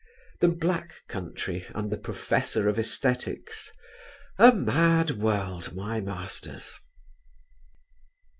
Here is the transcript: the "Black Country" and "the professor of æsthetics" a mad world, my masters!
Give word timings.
the 0.39 0.47
"Black 0.47 0.95
Country" 1.07 1.63
and 1.75 1.91
"the 1.91 1.97
professor 1.99 2.67
of 2.67 2.77
æsthetics" 2.77 3.67
a 4.39 4.51
mad 4.51 5.11
world, 5.11 5.75
my 5.75 6.01
masters! 6.01 6.79